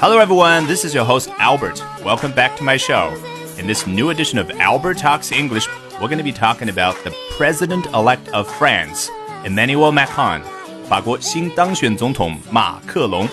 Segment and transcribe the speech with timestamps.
[0.00, 0.66] Hello, everyone.
[0.66, 1.82] This is your host, Albert.
[2.04, 3.12] Welcome back to my show.
[3.58, 5.68] In this new edition of Albert Talks English,
[6.00, 9.10] we're going to be talking about the President elect of France,
[9.44, 10.42] Emmanuel Macron.
[10.88, 13.28] 法国新当选总统马克龙。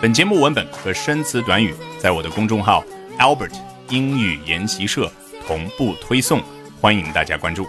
[0.00, 2.82] 本节目文本和生词短语在我的公众号
[3.18, 3.54] Albert
[3.90, 5.12] 英语研习社
[5.46, 6.42] 同步推送，
[6.80, 7.68] 欢迎大家关注。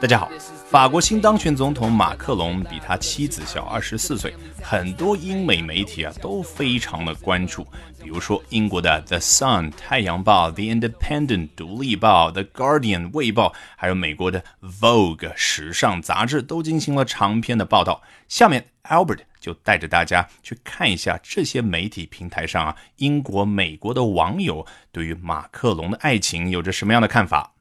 [0.00, 0.32] 大家好。
[0.70, 7.66] 法国新当选总统马克龙比他妻子小二十四岁，很多英美媒体啊都非常的关注，
[8.02, 18.00] 比如说英国的 The Sun 太阳报、The Independent 独立报、The Guardian 卫报，还有美国的 Vogue 时尚杂志都进行了长篇的报道。
[18.26, 27.52] 下面 Albert 就带着大家去看一下这些媒体平台上啊，英国、美国的网友对于马克龙的爱情有着什么样的看法。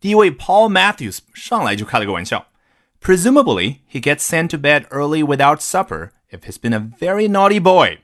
[0.00, 2.46] 第一位 Paul Matthews 上来就开了个玩笑。
[3.00, 7.98] Presumably, he gets sent to bed early without supper if he's been a very naughty boy.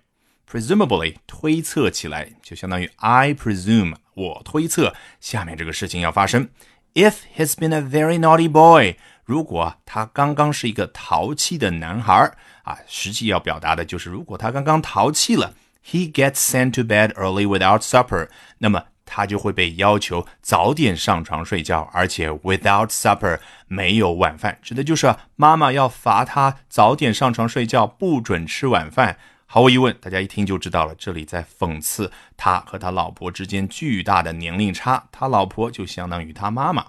[0.50, 6.48] Presumably，推测起来就相当于 I presume，我推测下面这个事情要发生。
[6.92, 15.54] If he's been a very naughty boy，如果他刚刚是一个淘气的男孩啊，实际要表达的就是如果他刚刚淘气了，
[15.86, 29.17] he gets sent to bed early without supper，那么 他就会被要求早点上床睡觉，而且 without supper 没有晚饭，指的就是妈妈要罚他早点上床睡觉，不准吃晚饭。
[29.47, 36.87] 毫无疑问，大家一听就知道了，这里在讽刺他和他老婆之间巨大的年龄差，他老婆就相当于他妈妈。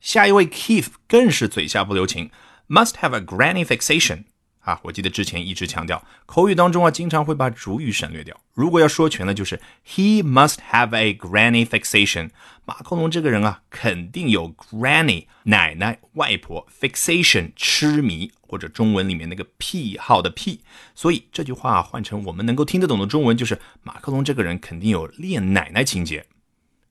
[0.00, 2.30] 下一位 Keith 更是嘴下不留情
[2.68, 4.24] ，must have a granny fixation。
[4.62, 8.36] 啊，我记得之前一直强调，口语当中啊，经常会把主语省略掉。
[8.54, 12.30] 如果要说全了，就是 He must have a granny fixation。
[12.64, 20.60] 马克龙这个人啊，肯定有 granny 奶奶、外婆 fixation 痴迷，或者中文里面那个癖好的癖。
[20.94, 26.24] 所以这句话换成我们能够听得懂的中文，就是马克龙这个人肯定有恋奶奶情节。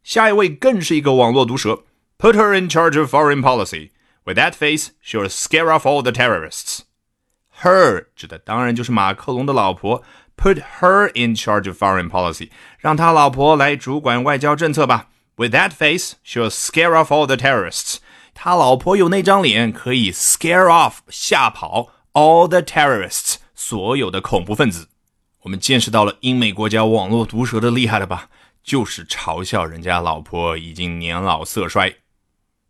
[0.03, 1.85] 下一位更是一个网络毒舌
[2.17, 3.91] ，Put her in charge of foreign policy.
[4.25, 6.81] With that face, she'll scare off all the terrorists.
[7.61, 10.03] Her 指的当然就是马克龙的老婆
[10.35, 12.49] ，Put her in charge of foreign policy，
[12.79, 15.09] 让他老婆来主管外交政策吧。
[15.35, 17.97] With that face, she'll scare off all the terrorists。
[18.33, 24.87] 他老婆有那张脸，可以 scare off 吓跑 all the terrorists 所有的恐怖分子。
[25.43, 28.29] 我们见识到了英美国家网络毒舌的厉害了吧？
[28.63, 31.95] 就是嘲笑人家老婆已经年老色衰。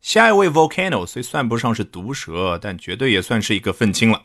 [0.02, 4.24] 下一位 Volcano 虽算不上是毒舌，但绝对也算是一个愤青了。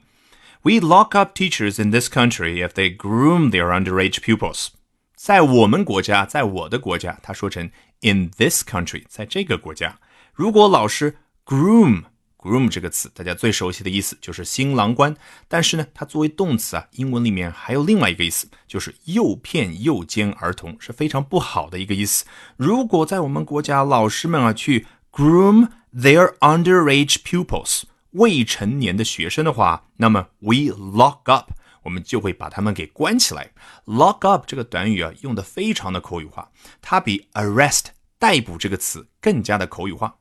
[0.63, 4.67] We lock up teachers in this country if they groom their underage pupils。
[5.15, 9.99] 在我们国家，在我的国家，他说成 in this country，在这个国家，
[10.33, 12.03] 如果老师 groom
[12.37, 15.15] groom 这个词，大家最熟悉的意思就是新郎官。
[15.47, 22.25] 但是呢，它作为动词啊，英文里面还有另外一个意思，就是诱骗、诱奸儿童，是非常不好的一个意思。
[22.57, 27.83] 如果在我们国家，老师们啊去 groom their underage pupils。
[28.15, 31.51] 未成年的学生的话，那么 we lock up，
[31.83, 33.51] 我们就会把他们给关起来。
[33.85, 36.49] lock up 这个短语啊，用的非常的口语化，
[36.81, 37.85] 它比 arrest
[38.19, 40.17] 逮捕这个词更加的口语化。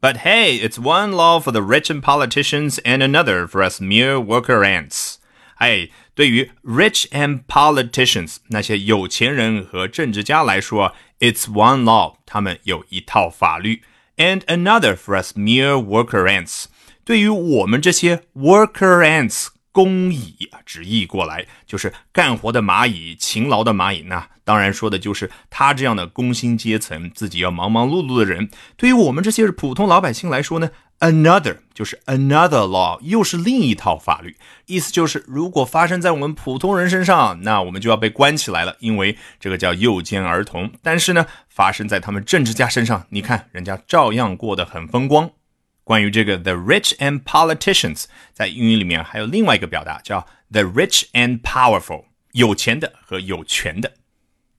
[0.00, 4.14] But hey, it's one law for the rich and politicians and another for us mere
[4.14, 5.16] worker ants。
[5.56, 13.82] 哎，对于 rich and politicians 那些有钱人和政治家来说，it's one law，他们有一套法律，
[14.16, 16.64] and another for us mere worker ants。
[17.05, 24.01] 对于我们这些 worker ants 工蚁啊，直译过来就是干活的蚂蚁、勤劳的蚂蚁。
[24.03, 28.49] 那当然说的就是他这样的工薪阶层，自己要忙忙碌碌的人。
[28.75, 34.35] 对于我们这些普通老百姓来说呢，another 就是 another law，又是另一套法律。
[34.65, 40.71] 意思就是，如果发生在我们普通人身上，那我们就要被关起来了，因为这个叫诱奸儿童。
[40.81, 45.29] 但是呢，发生在他们政治家身上，你看人家照样过得很风光。
[45.85, 53.93] 关于这个 the rich and politicians，在英语里面还有另外一个表达叫 the rich and powerful，有钱的和有权的。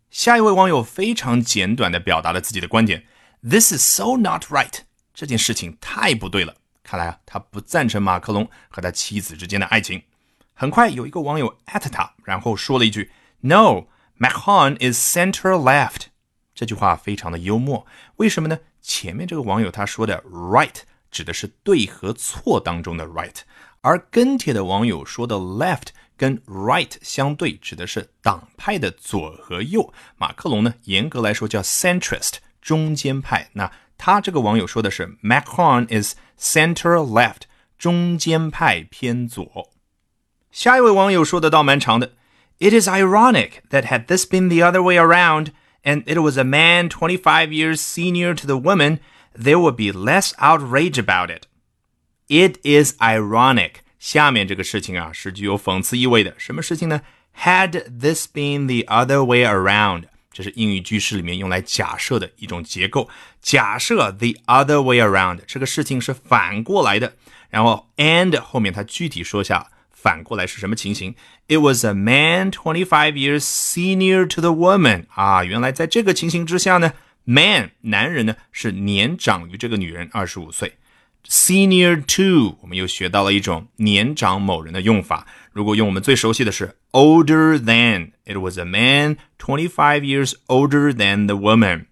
[0.08, 3.04] 下一位网友非常简短的表达了自己的观点
[3.42, 4.72] ：This is so not right，
[5.12, 6.54] 这件事情太不对了。
[6.84, 10.04] 看来啊，他不赞成马克龙和他妻子之间的爱情。
[10.54, 16.02] 很快有一个网友艾特他，然后说了一句：No，Macron is center left。
[16.54, 17.84] 这句话非常的幽默，
[18.16, 18.60] 为什么呢？
[18.80, 20.82] 前面这个网友他说的 right。
[21.09, 23.37] 指的是对和错当中的 right，
[23.81, 29.93] 而跟帖的网友说的 left 跟 right 相对，指的是党派的左和右。
[30.17, 33.49] 马克龙呢，严格来说叫 centrist 中间派。
[33.53, 37.41] 那他这个网友说的是 Macron is center left
[37.77, 39.71] 中间派偏左。
[40.51, 42.13] 下一位网友说的倒蛮长的。
[42.59, 45.47] It is ironic that had this been the other way around,
[45.83, 48.99] and it was a man 25 years senior to the woman,
[49.35, 51.43] there would be less outrage about it.
[52.27, 53.81] It is ironic.
[53.99, 56.33] 下面这个事情啊是具有讽刺意味的。
[56.37, 57.01] 什么事情呢？
[57.43, 63.09] Had this been the other way around，这是英语句式里面用来假设的一种结构。
[63.41, 67.13] 假设 the other way around，这个事情是反过来的。
[67.49, 71.15] 然后 and 后面它具体说下反过来是什么情形？
[71.47, 76.93] It was a man twenty five years senior to the woman 啊，原来在这个情形之下呢
[77.26, 80.78] ，man 男人呢是年长于这个女人二十五岁。
[81.28, 85.26] Senior to 我们又学到了一种年长某人的用法。
[85.52, 91.86] 如果用我们最熟悉的是 older than，It was a man twenty five years older than the woman。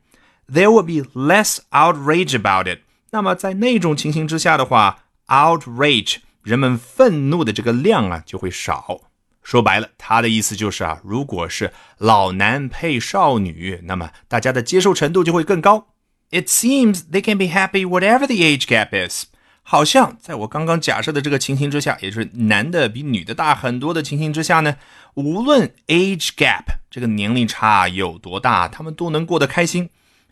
[0.49, 2.81] There would be less outrage about it。
[3.11, 9.01] 那么在那种情形之下的话，outrage 人们愤怒的这个量啊就会少。
[9.44, 15.87] 说白了，他的意思就是啊，如果是老男配少女，那么大家的接受程度就会更高。
[16.31, 19.26] It seems they can be happy whatever the age gap is。
[19.62, 24.76] 好像在我刚刚假设的这个情形之下，也就是男的比女的大很多的情形之下呢，
[25.14, 29.91] 无论 age gap 这个年龄差有多大，他们都能过得开心。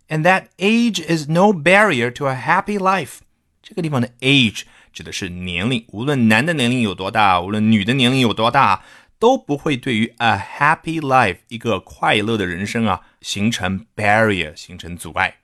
[0.08, 3.18] And that age is no barrier to a happy life。
[3.62, 4.62] 这个地方的 age
[4.92, 8.82] 指的是年龄，无论男的年龄有多大，无论女的年龄有多大，
[9.21, 15.37] 都不会对于 a happy life 一个快乐的人生啊形成 barrier，形成阻碍。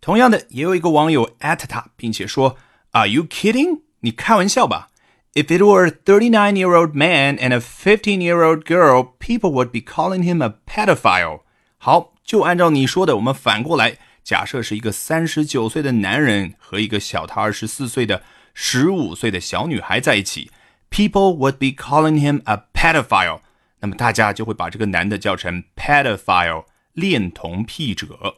[0.00, 2.56] 同样的，也有一个网友 at 他，并且说：“
[2.92, 3.82] Are you kidding？
[4.00, 4.88] 你开玩笑吧？
[5.34, 10.54] If it were a 39-year-old man and a 15-year-old girl, people would be calling him a
[10.66, 11.42] pedophile。”
[11.78, 18.22] 好，就按照你说的，我们反过来假设是一个三十九岁的男人和一个小他二十四岁的。
[18.52, 20.50] 十五岁的小女孩在一起
[20.89, 23.41] ，people would be calling him a pedophile。
[23.79, 28.37] 那么大家就会把这个男的叫成 pedophile，恋童癖者。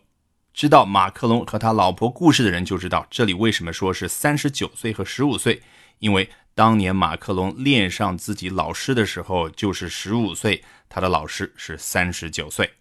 [0.53, 5.61] 知道马克龙和他老婆故事的人就知道，这里为什么说是三十九岁和十五岁？
[5.99, 12.71] 因为当年马克龙恋上自己老师的时候就是十五岁，他的老师是三十九岁。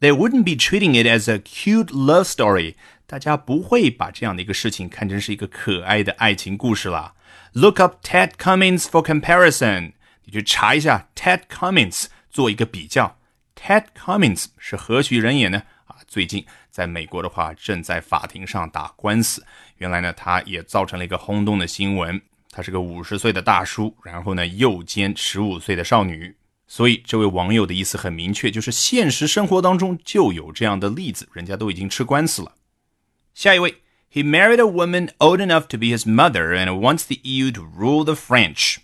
[0.00, 2.76] They wouldn't be treating it as a cute love story。
[3.06, 7.14] 大家不会把这样的一个事情看成是一个可爱的爱情故事了。
[7.60, 9.94] Look up Ted Cummings for comparison。
[10.22, 13.18] 你去查一下 Ted Cummings，做一个比较。
[13.56, 15.64] Ted Cummings 是何许人也呢？
[15.86, 19.44] 啊，最近在美国的话，正在法庭上打官司。
[19.78, 22.22] 原来呢，他也造成了一个轰动的新闻。
[22.52, 26.36] 他是个五十岁的大叔，然后呢，诱奸十五岁的少女。
[26.68, 32.54] 所以，这位网友的意思很明确，就是现实生活当中就有这样的例子，人家都已经吃官司了。
[33.34, 37.61] 下一位 ，He married a woman old enough to be his mother and wants the EU to
[37.61, 38.77] rule the French。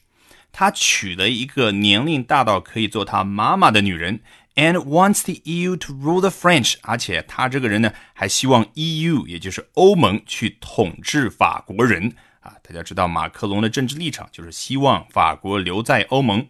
[0.51, 4.21] 他娶了一个年龄大到可以做他妈妈的女人，
[4.55, 6.75] and wants the EU to rule the French。
[6.81, 12.55] 而且他这个人呢，还希望 EU，也就是欧盟去统治法国人啊。
[12.63, 16.47] 大家知道马克龙的政治立场就是希望法国留在欧盟。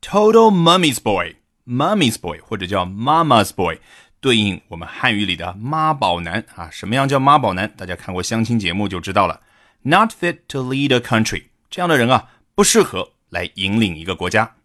[0.00, 3.78] Total mummy's boy，mummy's boy 或者叫 mama's boy，
[4.27, 6.69] 对应我们汉语里的妈宝男啊。
[6.69, 7.73] 什么样叫妈宝男？
[7.77, 9.39] 大家看过相亲节目就知道了。
[9.83, 14.55] Not fit to lead a country，这样的人啊，不适合来引领一个国家。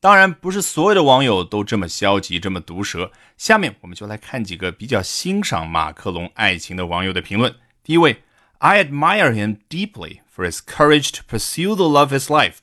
[0.00, 3.10] 当然，不是所有的网友都这么消极，这么毒舌。
[3.38, 7.54] 下面我们就来看几个比较欣赏马克龙爱情的网友的评论。
[7.82, 8.22] 第一位
[8.58, 12.56] ，I admire him deeply for his courage to pursue the love of his life。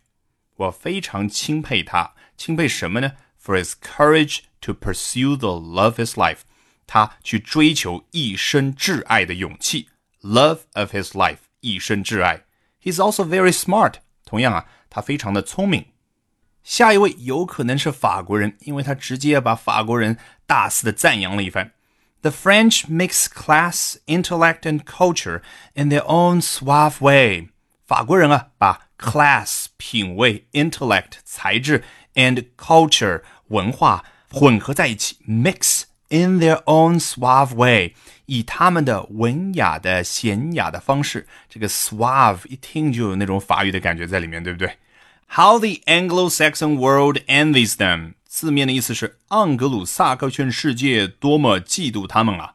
[0.58, 6.41] 我非常钦佩他，钦佩什么呢？For his courage to pursue the love his life，
[6.87, 9.89] 他去追求一生挚爱的勇气。
[10.23, 12.45] Love of his life，一生挚爱。
[12.83, 13.95] He's also very smart，
[14.25, 15.87] 同样啊，他非常的聪明。
[16.63, 21.73] 下一位有可能是法国人，因为他直接把法国人大肆的赞扬了一番。
[22.21, 25.43] The French mix class, intellect, and culture
[25.75, 27.49] in their own suave way。
[27.85, 31.83] 法国人啊，把 class 品味，intellect 才智，
[32.15, 37.94] and culture 文化 混合在一起，mix in their own suave way，
[38.26, 41.28] 以他们的文雅的、娴雅的方式。
[41.50, 44.78] 这个 suave 一听就有那种法语的感觉在里面，对不对
[45.30, 52.54] ？How the Anglo-Saxon world envies them，字面的意思是盎格鲁撒克逊世界多么嫉妒他们啊。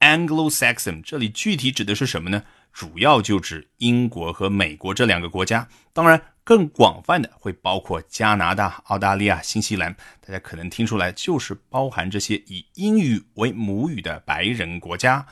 [0.00, 2.42] Anglo-Saxon 这里具体指的是什么呢？
[2.72, 9.94] 主要就指英国和美国这两个国家，当然更广泛的会包括加拿大、澳大利亚、新西兰。
[10.20, 15.24] 大家可能听出来，就是包含这些以英语为母语的白人国家。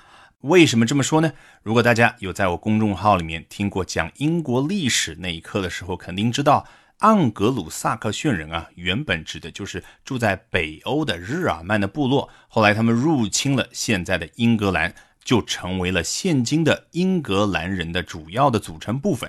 [0.42, 1.32] 为什么这么说呢？
[1.64, 6.64] 如果大家有在我公众号里面听过讲英国历史那一课的时候，肯定知道
[7.00, 14.94] 盎格鲁撒克逊人啊，原本指的就是住在北欧的日耳曼的部落，后来他们入侵了现在的英格兰，
[15.24, 19.28] 就成为了现今的英格兰人的主要的组成部分。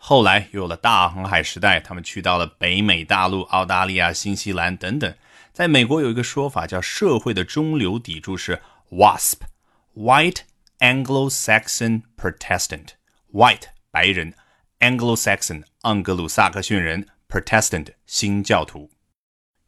[0.00, 5.12] 后来又有了大航海时代，他们去到了北美大陆、澳大利亚、新西兰等等。
[5.52, 10.42] 在美国有一个说法叫社会的中流砥柱是 WASP，White
[10.78, 14.34] Anglo-Saxon Protestant，White 白人。
[14.78, 18.90] Anglo-Saxon 盎格鲁撒克逊人，Protestant 新教徒。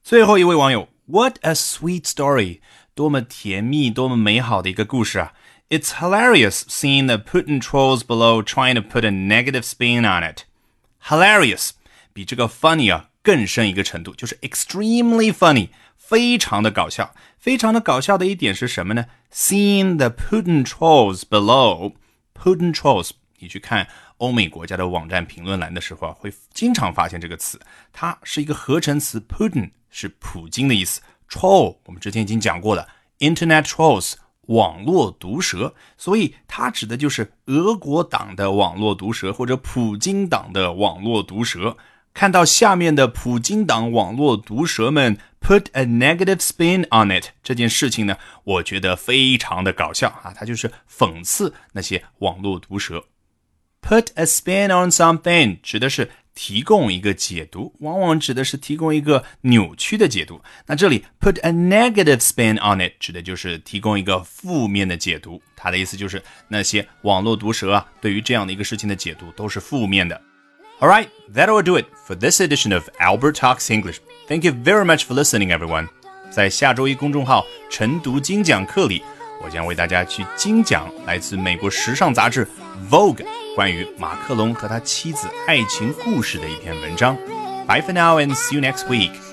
[0.04, 2.60] 最后一位网友，What a sweet story！
[2.94, 5.32] 多么甜蜜、多么美好的一个故事啊
[5.69, 10.43] ！It's hilarious seeing the Putin trolls below trying to put a negative spin on it.
[11.03, 11.71] Hilarious
[12.13, 17.13] 比这个 funny 啊更深一个程度，就是 extremely funny，非常的搞笑。
[17.37, 19.05] 非常的搞笑的一点是什么呢？
[19.31, 23.87] Seeing the Putin trolls below，Putin trolls，你去看。
[24.19, 27.59] 欧美国家的网站评论栏的时候啊，会经常发现这个词，
[27.91, 32.87] 它是一个合成词，Putin 是普京的意思，troll 我们之前已经讲过了，
[33.19, 34.13] Internet trolls
[34.50, 41.76] 网络毒蛇，所以它指的就是俄国党的网络毒蛇或者普京党的网络毒蛇。
[42.12, 53.04] 看到下面的普京党网络毒蛇们 put a negative spin on it 这件事情呢，我觉得非常的搞笑啊，它就是讽刺那些网络毒蛇。
[53.81, 60.41] Put a spin on something 指的是提供一个解读，往往指的是提供一个扭曲的解读。
[60.65, 65.41] 那这里 put a negative spin on it 指的就是提供一个负面的解读。
[65.55, 70.19] 它的意思就是那些网络毒蛇啊，对于这样的一个事情的解读都是负面的。
[70.79, 73.99] All right, that will do it for this edition of Albert Talks English.
[74.27, 75.87] Thank you very much for listening, everyone.
[76.31, 79.01] 在下周一公众号晨读精讲课里，
[79.41, 82.45] 我将为大家去精讲来自美国时尚杂志
[82.89, 83.25] Vogue。
[83.60, 87.14] 关于马克龙和他妻子爱情故事的一篇文章。
[87.66, 89.29] Bye for now and see you next week.